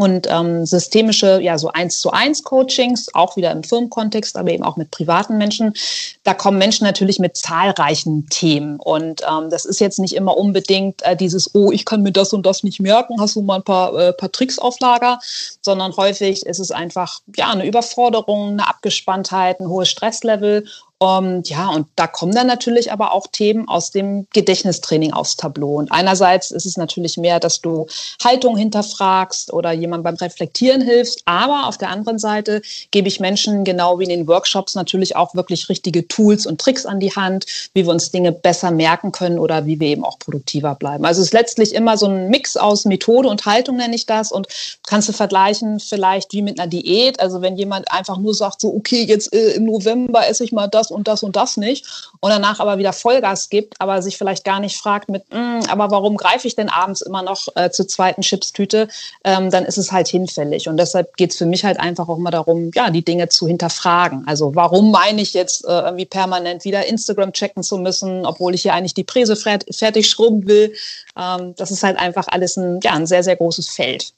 und 0.00 0.26
ähm, 0.30 0.64
systemische, 0.64 1.42
ja, 1.42 1.58
so 1.58 1.68
eins 1.72 2.00
zu 2.00 2.10
eins 2.10 2.42
Coachings, 2.42 3.14
auch 3.14 3.36
wieder 3.36 3.52
im 3.52 3.62
Firmenkontext, 3.62 4.34
aber 4.38 4.50
eben 4.50 4.64
auch 4.64 4.78
mit 4.78 4.90
privaten 4.90 5.36
Menschen. 5.36 5.74
Da 6.22 6.32
kommen 6.32 6.56
Menschen 6.56 6.86
natürlich 6.86 7.18
mit 7.18 7.36
zahlreichen 7.36 8.26
Themen. 8.30 8.80
Und 8.80 9.20
ähm, 9.30 9.50
das 9.50 9.66
ist 9.66 9.78
jetzt 9.78 9.98
nicht 9.98 10.14
immer 10.16 10.38
unbedingt 10.38 11.02
äh, 11.02 11.14
dieses, 11.14 11.54
oh, 11.54 11.70
ich 11.70 11.84
kann 11.84 12.02
mir 12.02 12.12
das 12.12 12.32
und 12.32 12.46
das 12.46 12.62
nicht 12.62 12.80
merken, 12.80 13.20
hast 13.20 13.36
du 13.36 13.42
mal 13.42 13.56
ein 13.56 13.62
paar, 13.62 13.94
äh, 13.94 14.14
paar 14.14 14.32
Tricks 14.32 14.58
auf 14.58 14.80
Lager, 14.80 15.18
sondern 15.60 15.94
häufig 15.94 16.46
ist 16.46 16.60
es 16.60 16.70
einfach, 16.70 17.20
ja, 17.36 17.50
eine 17.50 17.66
Überforderung, 17.66 18.52
eine 18.52 18.68
Abgespanntheit, 18.68 19.60
ein 19.60 19.68
hohes 19.68 19.90
Stresslevel 19.90 20.64
um, 21.02 21.42
ja, 21.46 21.70
und 21.70 21.86
da 21.96 22.06
kommen 22.06 22.34
dann 22.34 22.46
natürlich 22.46 22.92
aber 22.92 23.12
auch 23.12 23.26
Themen 23.26 23.66
aus 23.68 23.90
dem 23.90 24.26
Gedächtnistraining 24.34 25.14
aufs 25.14 25.34
Tableau. 25.34 25.76
Und 25.76 25.90
einerseits 25.90 26.50
ist 26.50 26.66
es 26.66 26.76
natürlich 26.76 27.16
mehr, 27.16 27.40
dass 27.40 27.62
du 27.62 27.86
Haltung 28.22 28.54
hinterfragst 28.58 29.50
oder 29.50 29.72
jemand 29.72 30.04
beim 30.04 30.16
Reflektieren 30.16 30.82
hilfst. 30.82 31.22
Aber 31.24 31.68
auf 31.68 31.78
der 31.78 31.88
anderen 31.88 32.18
Seite 32.18 32.60
gebe 32.90 33.08
ich 33.08 33.18
Menschen 33.18 33.64
genau 33.64 33.98
wie 33.98 34.02
in 34.04 34.10
den 34.10 34.28
Workshops 34.28 34.74
natürlich 34.74 35.16
auch 35.16 35.34
wirklich 35.34 35.70
richtige 35.70 36.06
Tools 36.06 36.44
und 36.44 36.60
Tricks 36.60 36.84
an 36.84 37.00
die 37.00 37.16
Hand, 37.16 37.46
wie 37.72 37.86
wir 37.86 37.92
uns 37.92 38.10
Dinge 38.10 38.30
besser 38.30 38.70
merken 38.70 39.10
können 39.10 39.38
oder 39.38 39.64
wie 39.64 39.80
wir 39.80 39.88
eben 39.88 40.04
auch 40.04 40.18
produktiver 40.18 40.74
bleiben. 40.74 41.06
Also 41.06 41.22
es 41.22 41.28
ist 41.28 41.32
letztlich 41.32 41.74
immer 41.74 41.96
so 41.96 42.08
ein 42.08 42.28
Mix 42.28 42.58
aus 42.58 42.84
Methode 42.84 43.30
und 43.30 43.46
Haltung, 43.46 43.78
nenne 43.78 43.94
ich 43.94 44.04
das. 44.04 44.32
Und 44.32 44.48
kannst 44.86 45.08
du 45.08 45.14
vergleichen 45.14 45.80
vielleicht 45.80 46.34
wie 46.34 46.42
mit 46.42 46.60
einer 46.60 46.68
Diät. 46.68 47.20
Also 47.20 47.40
wenn 47.40 47.56
jemand 47.56 47.90
einfach 47.90 48.18
nur 48.18 48.34
sagt, 48.34 48.60
so, 48.60 48.74
okay, 48.74 49.04
jetzt 49.04 49.32
äh, 49.32 49.52
im 49.52 49.64
November 49.64 50.28
esse 50.28 50.44
ich 50.44 50.52
mal 50.52 50.66
das 50.66 50.89
und 50.90 51.08
das 51.08 51.22
und 51.22 51.36
das 51.36 51.56
nicht 51.56 51.86
und 52.20 52.30
danach 52.30 52.60
aber 52.60 52.78
wieder 52.78 52.92
Vollgas 52.92 53.48
gibt, 53.48 53.80
aber 53.80 54.02
sich 54.02 54.18
vielleicht 54.18 54.44
gar 54.44 54.60
nicht 54.60 54.76
fragt 54.76 55.08
mit, 55.08 55.24
mm, 55.32 55.60
aber 55.68 55.90
warum 55.90 56.16
greife 56.16 56.46
ich 56.46 56.56
denn 56.56 56.68
abends 56.68 57.00
immer 57.00 57.22
noch 57.22 57.48
äh, 57.54 57.70
zur 57.70 57.88
zweiten 57.88 58.22
Chipstüte, 58.22 58.88
ähm, 59.24 59.50
dann 59.50 59.64
ist 59.64 59.78
es 59.78 59.92
halt 59.92 60.08
hinfällig. 60.08 60.68
Und 60.68 60.76
deshalb 60.76 61.16
geht 61.16 61.30
es 61.30 61.36
für 61.36 61.46
mich 61.46 61.64
halt 61.64 61.80
einfach 61.80 62.08
auch 62.08 62.18
immer 62.18 62.30
darum, 62.30 62.70
ja, 62.74 62.90
die 62.90 63.04
Dinge 63.04 63.28
zu 63.28 63.46
hinterfragen. 63.46 64.24
Also 64.26 64.54
warum 64.54 64.90
meine 64.90 65.22
ich 65.22 65.34
jetzt 65.34 65.64
äh, 65.64 65.80
irgendwie 65.80 66.06
permanent 66.06 66.64
wieder 66.64 66.86
Instagram 66.86 67.32
checken 67.32 67.62
zu 67.62 67.78
müssen, 67.78 68.26
obwohl 68.26 68.54
ich 68.54 68.62
hier 68.62 68.74
eigentlich 68.74 68.94
die 68.94 69.04
Präse 69.04 69.36
fertig 69.36 70.08
schrubben 70.08 70.46
will. 70.46 70.74
Ähm, 71.16 71.54
das 71.56 71.70
ist 71.70 71.82
halt 71.82 71.98
einfach 71.98 72.26
alles 72.28 72.56
ein, 72.56 72.80
ja, 72.82 72.92
ein 72.92 73.06
sehr, 73.06 73.22
sehr 73.22 73.36
großes 73.36 73.68
Feld. 73.68 74.12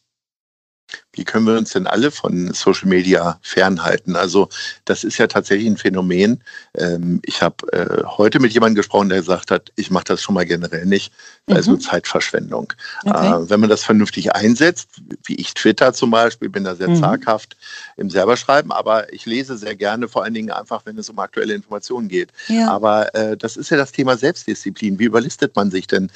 Wie 1.14 1.24
können 1.24 1.46
wir 1.46 1.58
uns 1.58 1.72
denn 1.72 1.86
alle 1.86 2.10
von 2.10 2.52
Social 2.54 2.88
Media 2.88 3.38
fernhalten? 3.42 4.16
Also 4.16 4.48
das 4.86 5.04
ist 5.04 5.18
ja 5.18 5.26
tatsächlich 5.26 5.66
ein 5.66 5.76
Phänomen. 5.76 6.42
Ähm, 6.74 7.20
ich 7.24 7.42
habe 7.42 7.70
äh, 7.72 8.04
heute 8.04 8.40
mit 8.40 8.52
jemandem 8.52 8.76
gesprochen, 8.76 9.10
der 9.10 9.18
gesagt 9.18 9.50
hat, 9.50 9.72
ich 9.76 9.90
mache 9.90 10.04
das 10.04 10.22
schon 10.22 10.34
mal 10.34 10.46
generell 10.46 10.86
nicht, 10.86 11.12
weil 11.46 11.58
es 11.58 11.66
mhm. 11.66 11.74
nur 11.74 11.80
Zeitverschwendung. 11.80 12.72
Okay. 13.04 13.26
Äh, 13.26 13.50
wenn 13.50 13.60
man 13.60 13.68
das 13.68 13.84
vernünftig 13.84 14.34
einsetzt, 14.34 14.88
wie 15.24 15.34
ich 15.34 15.52
Twitter 15.52 15.92
zum 15.92 16.10
Beispiel, 16.10 16.48
bin 16.48 16.64
da 16.64 16.74
sehr 16.74 16.88
mhm. 16.88 17.00
zaghaft 17.00 17.56
im 17.98 18.08
selberschreiben, 18.08 18.72
aber 18.72 19.12
ich 19.12 19.26
lese 19.26 19.58
sehr 19.58 19.76
gerne, 19.76 20.08
vor 20.08 20.24
allen 20.24 20.34
Dingen 20.34 20.50
einfach, 20.50 20.86
wenn 20.86 20.96
es 20.96 21.10
um 21.10 21.18
aktuelle 21.18 21.52
Informationen 21.52 22.08
geht. 22.08 22.30
Ja. 22.48 22.70
Aber 22.70 23.14
äh, 23.14 23.36
das 23.36 23.58
ist 23.58 23.70
ja 23.70 23.76
das 23.76 23.92
Thema 23.92 24.16
Selbstdisziplin. 24.16 24.98
Wie 24.98 25.04
überlistet 25.04 25.54
man 25.56 25.70
sich 25.70 25.86
denn, 25.86 26.10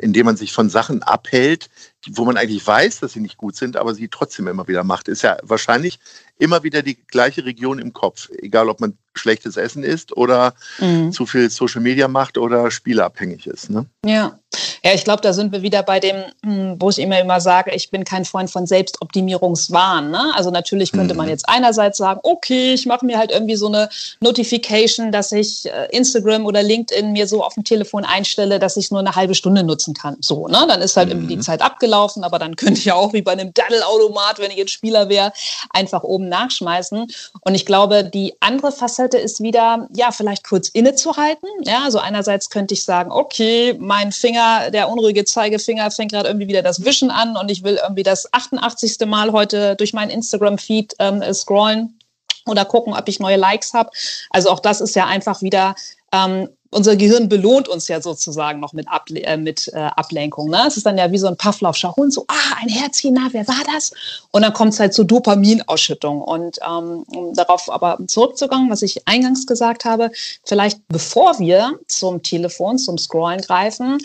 indem 0.00 0.26
man 0.26 0.36
sich 0.36 0.52
von 0.52 0.68
Sachen 0.68 1.02
abhält, 1.02 1.68
wo 2.12 2.24
man 2.24 2.36
eigentlich 2.36 2.66
weiß, 2.66 3.00
dass 3.00 3.12
sie 3.12 3.20
nicht 3.20 3.36
gut 3.36 3.56
sind, 3.56 3.76
aber 3.76 3.94
sie 3.94 4.08
trotzdem 4.08 4.46
immer 4.46 4.68
wieder 4.68 4.84
macht, 4.84 5.08
ist 5.08 5.22
ja 5.22 5.36
wahrscheinlich 5.42 5.98
immer 6.38 6.62
wieder 6.62 6.82
die 6.82 6.94
gleiche 6.94 7.44
Region 7.44 7.78
im 7.78 7.92
Kopf. 7.92 8.30
Egal, 8.38 8.68
ob 8.68 8.80
man 8.80 8.96
schlechtes 9.18 9.56
Essen 9.56 9.82
isst 9.82 10.16
oder 10.16 10.54
mhm. 10.78 11.12
zu 11.12 11.26
viel 11.26 11.50
Social 11.50 11.80
Media 11.80 12.08
macht 12.08 12.38
oder 12.38 12.70
spielabhängig 12.70 13.46
ist. 13.46 13.70
Ne? 13.70 13.86
Ja. 14.04 14.38
Ja, 14.84 14.94
ich 14.94 15.04
glaube, 15.04 15.20
da 15.20 15.32
sind 15.32 15.52
wir 15.52 15.62
wieder 15.62 15.82
bei 15.82 16.00
dem, 16.00 16.16
hm, 16.44 16.76
wo 16.78 16.90
ich 16.90 16.98
immer 16.98 17.18
immer 17.18 17.40
sage, 17.40 17.74
ich 17.74 17.90
bin 17.90 18.04
kein 18.04 18.24
Freund 18.24 18.50
von 18.50 18.66
Selbstoptimierungswahn. 18.66 20.10
Ne? 20.10 20.32
Also 20.34 20.50
natürlich 20.50 20.92
könnte 20.92 21.14
mhm. 21.14 21.18
man 21.18 21.28
jetzt 21.28 21.48
einerseits 21.48 21.98
sagen, 21.98 22.20
okay, 22.22 22.72
ich 22.74 22.86
mache 22.86 23.04
mir 23.04 23.18
halt 23.18 23.32
irgendwie 23.32 23.56
so 23.56 23.66
eine 23.66 23.88
Notification, 24.20 25.10
dass 25.12 25.32
ich 25.32 25.66
äh, 25.66 25.88
Instagram 25.90 26.46
oder 26.46 26.62
LinkedIn 26.62 27.12
mir 27.12 27.26
so 27.26 27.42
auf 27.42 27.54
dem 27.54 27.64
Telefon 27.64 28.04
einstelle, 28.04 28.58
dass 28.58 28.76
ich 28.76 28.90
nur 28.90 29.00
eine 29.00 29.16
halbe 29.16 29.34
Stunde 29.34 29.64
nutzen 29.64 29.94
kann. 29.94 30.16
So, 30.20 30.46
ne? 30.46 30.64
Dann 30.68 30.80
ist 30.80 30.96
halt 30.96 31.08
mhm. 31.08 31.12
irgendwie 31.12 31.28
die 31.28 31.36
mhm. 31.38 31.42
Zeit 31.42 31.62
abgelaufen, 31.62 32.22
aber 32.22 32.38
dann 32.38 32.56
könnte 32.56 32.78
ich 32.78 32.84
ja 32.84 32.94
auch 32.94 33.12
wie 33.12 33.22
bei 33.22 33.32
einem 33.32 33.52
Daddelautomat, 33.52 34.38
wenn 34.38 34.50
ich 34.50 34.56
jetzt 34.56 34.72
Spieler 34.72 35.08
wäre, 35.08 35.32
einfach 35.70 36.02
oben 36.02 36.28
nachschmeißen. 36.28 37.06
Und 37.40 37.54
ich 37.54 37.66
glaube, 37.66 38.04
die 38.04 38.34
andere 38.40 38.72
Facette 38.72 39.05
ist 39.14 39.42
wieder, 39.42 39.88
ja, 39.94 40.10
vielleicht 40.10 40.44
kurz 40.44 40.68
innezuhalten. 40.68 41.48
Ja, 41.62 41.84
also 41.84 41.98
einerseits 41.98 42.50
könnte 42.50 42.74
ich 42.74 42.84
sagen, 42.84 43.10
okay, 43.10 43.76
mein 43.78 44.12
Finger, 44.12 44.70
der 44.70 44.88
unruhige 44.88 45.24
Zeigefinger 45.24 45.90
fängt 45.90 46.12
gerade 46.12 46.28
irgendwie 46.28 46.48
wieder 46.48 46.62
das 46.62 46.84
Wischen 46.84 47.10
an 47.10 47.36
und 47.36 47.50
ich 47.50 47.62
will 47.62 47.78
irgendwie 47.82 48.02
das 48.02 48.32
88. 48.32 49.06
Mal 49.06 49.32
heute 49.32 49.76
durch 49.76 49.92
meinen 49.92 50.10
Instagram-Feed 50.10 50.94
ähm, 50.98 51.22
scrollen 51.32 51.98
oder 52.46 52.64
gucken, 52.64 52.94
ob 52.94 53.08
ich 53.08 53.20
neue 53.20 53.36
Likes 53.36 53.74
habe. 53.74 53.90
Also 54.30 54.50
auch 54.50 54.60
das 54.60 54.80
ist 54.80 54.94
ja 54.94 55.06
einfach 55.06 55.42
wieder 55.42 55.74
ähm, 56.12 56.48
unser 56.70 56.96
Gehirn 56.96 57.28
belohnt 57.28 57.68
uns 57.68 57.88
ja 57.88 58.00
sozusagen 58.00 58.60
noch 58.60 58.72
mit, 58.72 58.88
Able 58.88 59.22
äh, 59.22 59.36
mit 59.36 59.68
äh, 59.72 59.76
Ablenkung. 59.76 60.50
Ne? 60.50 60.64
Es 60.66 60.76
ist 60.76 60.86
dann 60.86 60.98
ja 60.98 61.10
wie 61.10 61.18
so 61.18 61.26
ein 61.26 61.36
Pavlovscher 61.36 61.94
Hund, 61.96 62.12
so, 62.12 62.24
ah, 62.28 62.56
ein 62.60 62.68
Herzchen, 62.68 63.14
na, 63.14 63.28
wer 63.32 63.46
war 63.48 63.62
das? 63.72 63.92
Und 64.32 64.42
dann 64.42 64.52
kommt 64.52 64.72
es 64.72 64.80
halt 64.80 64.94
zur 64.94 65.04
Dopaminausschüttung. 65.04 66.20
Und 66.20 66.58
ähm, 66.66 67.04
um 67.14 67.34
darauf 67.34 67.70
aber 67.70 67.98
zurückzukommen, 68.06 68.70
was 68.70 68.82
ich 68.82 69.06
eingangs 69.06 69.46
gesagt 69.46 69.84
habe, 69.84 70.10
vielleicht 70.44 70.80
bevor 70.88 71.38
wir 71.38 71.78
zum 71.86 72.22
Telefon, 72.22 72.78
zum 72.78 72.98
Scrollen 72.98 73.40
greifen, 73.40 73.98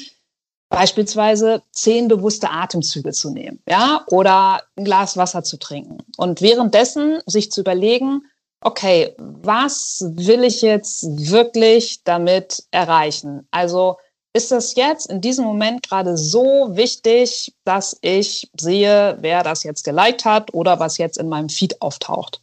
beispielsweise 0.69 1.61
zehn 1.73 2.07
bewusste 2.07 2.49
Atemzüge 2.49 3.11
zu 3.11 3.29
nehmen, 3.29 3.59
ja, 3.67 4.03
oder 4.07 4.61
ein 4.77 4.85
Glas 4.85 5.17
Wasser 5.17 5.43
zu 5.43 5.57
trinken. 5.57 5.97
Und 6.17 6.41
währenddessen 6.41 7.21
sich 7.25 7.51
zu 7.51 7.61
überlegen, 7.61 8.23
okay, 8.61 9.13
was 9.17 10.03
will 10.15 10.43
ich 10.43 10.61
jetzt 10.61 11.03
wirklich 11.29 12.03
damit 12.03 12.63
erreichen? 12.71 13.47
Also 13.51 13.97
ist 14.33 14.51
das 14.51 14.75
jetzt 14.75 15.09
in 15.09 15.19
diesem 15.19 15.43
Moment 15.43 15.83
gerade 15.83 16.15
so 16.15 16.69
wichtig, 16.71 17.53
dass 17.65 17.97
ich 18.01 18.49
sehe, 18.57 19.17
wer 19.19 19.43
das 19.43 19.63
jetzt 19.63 19.83
geliked 19.83 20.23
hat 20.23 20.53
oder 20.53 20.79
was 20.79 20.97
jetzt 20.97 21.17
in 21.17 21.27
meinem 21.27 21.49
Feed 21.49 21.81
auftaucht? 21.81 22.41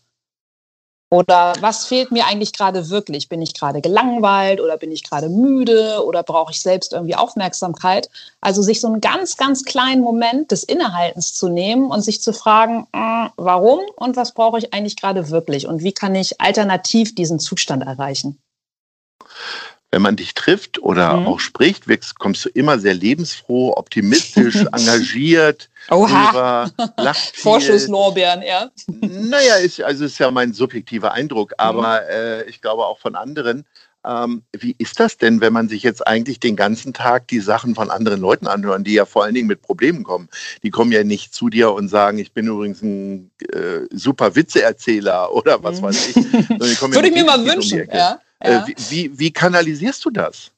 Oder 1.10 1.54
was 1.60 1.86
fehlt 1.86 2.10
mir 2.12 2.26
eigentlich 2.26 2.52
gerade 2.52 2.90
wirklich? 2.90 3.30
Bin 3.30 3.40
ich 3.40 3.54
gerade 3.54 3.80
gelangweilt 3.80 4.60
oder 4.60 4.76
bin 4.76 4.92
ich 4.92 5.04
gerade 5.04 5.30
müde 5.30 6.04
oder 6.04 6.22
brauche 6.22 6.52
ich 6.52 6.60
selbst 6.60 6.92
irgendwie 6.92 7.14
Aufmerksamkeit? 7.14 8.10
Also 8.42 8.60
sich 8.60 8.80
so 8.80 8.88
einen 8.88 9.00
ganz, 9.00 9.38
ganz 9.38 9.64
kleinen 9.64 10.02
Moment 10.02 10.50
des 10.50 10.64
Innehaltens 10.64 11.34
zu 11.34 11.48
nehmen 11.48 11.90
und 11.90 12.02
sich 12.02 12.20
zu 12.20 12.34
fragen, 12.34 12.86
äh, 12.92 13.28
warum 13.36 13.80
und 13.96 14.16
was 14.16 14.34
brauche 14.34 14.58
ich 14.58 14.74
eigentlich 14.74 14.96
gerade 14.96 15.30
wirklich 15.30 15.66
und 15.66 15.82
wie 15.82 15.92
kann 15.92 16.14
ich 16.14 16.40
alternativ 16.42 17.14
diesen 17.14 17.38
Zustand 17.38 17.84
erreichen? 17.84 18.38
Wenn 19.90 20.02
man 20.02 20.16
dich 20.16 20.34
trifft 20.34 20.78
oder 20.82 21.14
mhm. 21.14 21.26
auch 21.26 21.40
spricht, 21.40 21.88
wirkst, 21.88 22.18
kommst 22.18 22.44
du 22.44 22.50
immer 22.50 22.78
sehr 22.78 22.94
lebensfroh, 22.94 23.72
optimistisch, 23.72 24.56
engagiert, 24.72 25.70
Oha. 25.90 26.70
Vorschusslorbeeren, 27.34 28.42
ja. 28.42 28.70
Naja, 28.86 29.54
ist, 29.56 29.82
also 29.82 30.04
ist 30.04 30.18
ja 30.18 30.30
mein 30.30 30.52
subjektiver 30.52 31.12
Eindruck, 31.12 31.54
aber 31.56 32.02
mhm. 32.02 32.10
äh, 32.10 32.42
ich 32.44 32.60
glaube 32.60 32.84
auch 32.84 32.98
von 32.98 33.14
anderen. 33.14 33.64
Ähm, 34.04 34.42
wie 34.56 34.76
ist 34.78 35.00
das 35.00 35.16
denn, 35.16 35.40
wenn 35.40 35.52
man 35.52 35.68
sich 35.68 35.82
jetzt 35.82 36.06
eigentlich 36.06 36.38
den 36.38 36.54
ganzen 36.54 36.92
Tag 36.92 37.26
die 37.28 37.40
Sachen 37.40 37.74
von 37.74 37.90
anderen 37.90 38.20
Leuten 38.20 38.46
anhören, 38.46 38.84
die 38.84 38.94
ja 38.94 39.06
vor 39.06 39.24
allen 39.24 39.34
Dingen 39.34 39.48
mit 39.48 39.60
Problemen 39.60 40.04
kommen? 40.04 40.28
Die 40.62 40.70
kommen 40.70 40.92
ja 40.92 41.02
nicht 41.02 41.34
zu 41.34 41.48
dir 41.48 41.72
und 41.72 41.88
sagen, 41.88 42.18
ich 42.18 42.32
bin 42.32 42.46
übrigens 42.46 42.80
ein 42.80 43.30
äh, 43.52 43.86
super 43.90 44.36
Witzeerzähler 44.36 45.32
oder 45.32 45.62
was 45.64 45.80
mhm. 45.80 45.86
weiß 45.86 46.08
ich. 46.08 46.16
Würde 46.48 47.08
ich 47.08 47.14
mir 47.14 47.24
mal 47.24 47.44
wünschen, 47.44 47.88
ja. 47.92 48.20
Äh, 48.40 48.52
ja. 48.52 48.66
Wie, 48.88 49.18
wie 49.18 49.32
kanalisierst 49.32 50.04
du 50.04 50.10
das? 50.10 50.52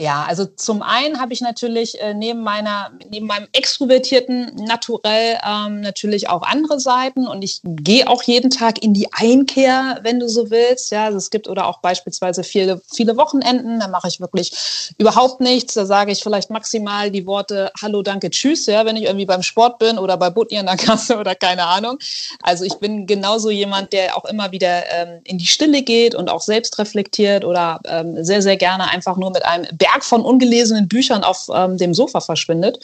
Ja, 0.00 0.24
also 0.24 0.44
zum 0.44 0.82
einen 0.82 1.20
habe 1.20 1.32
ich 1.32 1.40
natürlich 1.40 2.00
äh, 2.00 2.14
neben 2.14 2.42
meiner, 2.42 2.90
neben 3.10 3.28
meinem 3.28 3.46
extrovertierten 3.52 4.56
Naturell 4.66 5.38
ähm, 5.46 5.82
natürlich 5.82 6.28
auch 6.28 6.42
andere 6.42 6.80
Seiten 6.80 7.28
und 7.28 7.42
ich 7.42 7.60
gehe 7.62 8.08
auch 8.08 8.24
jeden 8.24 8.50
Tag 8.50 8.82
in 8.82 8.92
die 8.92 9.12
Einkehr, 9.12 10.00
wenn 10.02 10.18
du 10.18 10.28
so 10.28 10.50
willst. 10.50 10.90
Ja, 10.90 11.04
also 11.04 11.18
es 11.18 11.30
gibt 11.30 11.46
oder 11.46 11.68
auch 11.68 11.78
beispielsweise 11.78 12.42
viele, 12.42 12.82
viele 12.92 13.16
Wochenenden, 13.16 13.78
da 13.78 13.86
mache 13.86 14.08
ich 14.08 14.18
wirklich 14.18 14.50
überhaupt 14.98 15.40
nichts. 15.40 15.74
Da 15.74 15.86
sage 15.86 16.10
ich 16.10 16.24
vielleicht 16.24 16.50
maximal 16.50 17.12
die 17.12 17.24
Worte 17.24 17.70
Hallo, 17.80 18.02
danke, 18.02 18.30
tschüss, 18.30 18.66
ja, 18.66 18.84
wenn 18.84 18.96
ich 18.96 19.04
irgendwie 19.04 19.26
beim 19.26 19.44
Sport 19.44 19.78
bin 19.78 19.98
oder 19.98 20.16
bei 20.16 20.28
Butni 20.28 20.58
in 20.58 20.66
der 20.66 20.76
Kasse 20.76 21.18
oder 21.20 21.36
keine 21.36 21.66
Ahnung. 21.66 21.98
Also 22.42 22.64
ich 22.64 22.74
bin 22.80 23.06
genauso 23.06 23.48
jemand, 23.48 23.92
der 23.92 24.16
auch 24.16 24.24
immer 24.24 24.50
wieder 24.50 24.90
ähm, 24.90 25.20
in 25.22 25.38
die 25.38 25.46
Stille 25.46 25.82
geht 25.82 26.16
und 26.16 26.30
auch 26.30 26.42
selbst 26.42 26.80
reflektiert 26.80 27.44
oder 27.44 27.78
ähm, 27.86 28.24
sehr, 28.24 28.42
sehr 28.42 28.56
gerne 28.56 28.90
einfach 28.90 29.16
nur 29.16 29.30
mit 29.30 29.44
einem 29.44 29.66
Berg 29.84 30.02
von 30.02 30.22
ungelesenen 30.22 30.88
Büchern 30.88 31.24
auf 31.24 31.50
ähm, 31.54 31.76
dem 31.76 31.92
Sofa 31.92 32.20
verschwindet. 32.20 32.78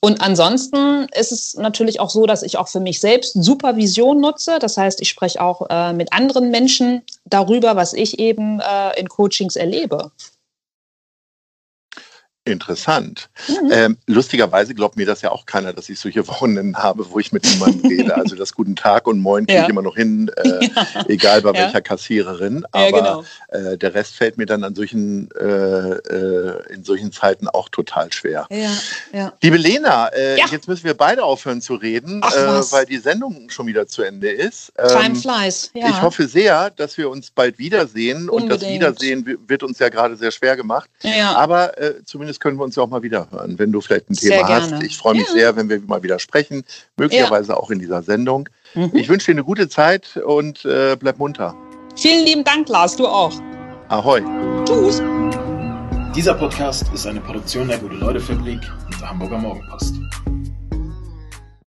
Und 0.00 0.20
ansonsten 0.20 1.06
ist 1.14 1.30
es 1.30 1.54
natürlich 1.54 2.00
auch 2.00 2.10
so, 2.10 2.26
dass 2.26 2.42
ich 2.42 2.58
auch 2.58 2.66
für 2.66 2.80
mich 2.80 2.98
selbst 2.98 3.34
Supervision 3.34 4.20
nutze. 4.20 4.58
Das 4.58 4.76
heißt, 4.76 5.00
ich 5.00 5.08
spreche 5.08 5.40
auch 5.40 5.68
äh, 5.70 5.92
mit 5.92 6.12
anderen 6.12 6.50
Menschen 6.50 7.02
darüber, 7.24 7.76
was 7.76 7.92
ich 7.92 8.18
eben 8.18 8.58
äh, 8.58 8.98
in 8.98 9.08
Coachings 9.08 9.54
erlebe. 9.54 10.10
Interessant. 12.44 13.30
Mhm. 13.46 13.70
Ähm, 13.72 13.98
lustigerweise 14.08 14.74
glaubt 14.74 14.96
mir 14.96 15.06
das 15.06 15.22
ja 15.22 15.30
auch 15.30 15.46
keiner, 15.46 15.72
dass 15.72 15.88
ich 15.88 16.00
solche 16.00 16.26
Wochenenden 16.28 16.76
habe, 16.76 17.08
wo 17.08 17.20
ich 17.20 17.30
mit 17.30 17.44
niemandem 17.44 17.88
rede. 17.88 18.16
Also 18.16 18.34
das 18.34 18.52
Guten 18.52 18.74
Tag 18.74 19.06
und 19.06 19.20
Moin 19.20 19.46
kriege 19.46 19.58
ja. 19.58 19.64
ich 19.64 19.70
immer 19.70 19.82
noch 19.82 19.94
hin, 19.94 20.28
äh, 20.36 20.66
ja. 20.74 21.04
egal 21.06 21.42
bei 21.42 21.50
ja. 21.50 21.66
welcher 21.66 21.80
Kassiererin. 21.80 22.64
Aber 22.72 22.90
genau. 22.90 23.24
äh, 23.70 23.78
der 23.78 23.94
Rest 23.94 24.16
fällt 24.16 24.38
mir 24.38 24.46
dann 24.46 24.64
an 24.64 24.74
solchen, 24.74 25.30
äh, 25.38 25.44
äh 25.44 26.72
in 26.72 26.82
solchen 26.82 27.12
Zeiten 27.12 27.46
auch 27.46 27.68
total 27.68 28.12
schwer. 28.12 28.48
Liebe 29.40 29.56
Lena, 29.56 30.08
äh, 30.08 30.36
jetzt 30.36 30.66
müssen 30.66 30.84
wir 30.84 30.94
beide 30.94 31.22
aufhören 31.22 31.60
zu 31.60 31.74
reden, 31.74 32.22
Ach, 32.24 32.34
äh, 32.34 32.72
weil 32.72 32.86
die 32.86 32.98
Sendung 32.98 33.50
schon 33.50 33.68
wieder 33.68 33.86
zu 33.86 34.02
Ende 34.02 34.30
ist. 34.30 34.72
Ähm, 34.78 34.88
Time 34.88 35.14
flies. 35.14 35.70
Ich 35.74 36.02
hoffe 36.02 36.26
sehr, 36.26 36.70
dass 36.70 36.98
wir 36.98 37.08
uns 37.08 37.30
bald 37.30 37.58
wiedersehen. 37.58 38.28
Unbedingt. 38.28 38.52
Und 38.52 38.62
das 38.62 38.68
Wiedersehen 38.68 39.38
wird 39.46 39.62
uns 39.62 39.78
ja 39.78 39.88
gerade 39.88 40.16
sehr 40.16 40.32
schwer 40.32 40.56
gemacht. 40.56 40.90
Aber 41.36 41.72
zumindest 42.04 42.31
zumindest 42.32 42.40
können 42.40 42.58
wir 42.58 42.64
uns 42.64 42.76
ja 42.76 42.82
auch 42.82 42.88
mal 42.88 43.02
wieder 43.02 43.28
hören, 43.30 43.58
wenn 43.58 43.72
du 43.72 43.80
vielleicht 43.80 44.10
ein 44.10 44.14
Thema 44.14 44.48
hast. 44.48 44.82
Ich 44.82 44.96
freue 44.96 45.14
mich 45.14 45.26
ja. 45.28 45.32
sehr, 45.32 45.56
wenn 45.56 45.68
wir 45.68 45.80
mal 45.86 46.02
wieder 46.02 46.18
sprechen, 46.18 46.64
möglicherweise 46.96 47.52
ja. 47.52 47.58
auch 47.58 47.70
in 47.70 47.78
dieser 47.78 48.02
Sendung. 48.02 48.48
Mhm. 48.74 48.90
Ich 48.94 49.08
wünsche 49.08 49.26
dir 49.26 49.32
eine 49.32 49.44
gute 49.44 49.68
Zeit 49.68 50.16
und 50.16 50.64
äh, 50.64 50.96
bleib 50.98 51.18
munter. 51.18 51.54
Vielen 51.96 52.24
lieben 52.24 52.44
Dank, 52.44 52.68
Lars, 52.68 52.96
du 52.96 53.06
auch. 53.06 53.32
Ahoi. 53.88 54.22
Tschüss. 54.64 55.02
Dieser 56.14 56.34
Podcast 56.34 56.84
ist 56.94 57.06
eine 57.06 57.20
Produktion 57.20 57.68
der 57.68 57.78
Gute-Leute-Fabrik 57.78 58.60
und 58.86 59.00
der 59.00 59.10
Hamburger 59.10 59.38
Morgenpost. 59.38 59.94